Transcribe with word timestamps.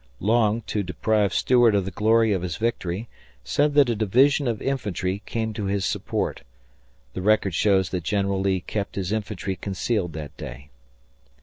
Long, 0.19 0.61
to 0.61 0.81
deprive 0.81 1.31
Stuart 1.31 1.75
of 1.75 1.85
the 1.85 1.91
glory 1.91 2.33
of 2.33 2.41
his 2.41 2.57
victory, 2.57 3.07
said 3.43 3.75
that 3.75 3.87
a 3.87 3.95
division 3.95 4.47
of 4.47 4.59
infantry 4.59 5.21
came 5.27 5.53
to 5.53 5.65
his 5.65 5.85
support. 5.85 6.41
The 7.13 7.21
record 7.21 7.53
shows 7.53 7.89
that 7.91 8.03
General 8.03 8.39
Lee 8.41 8.61
kept 8.61 8.95
his 8.95 9.11
infantry 9.11 9.55
concealed 9.55 10.13
that 10.13 10.35
day. 10.37 10.71